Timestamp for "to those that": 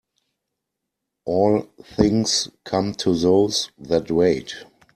2.95-4.09